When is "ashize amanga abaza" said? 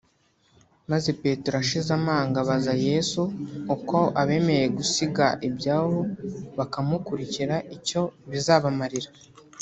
1.63-2.73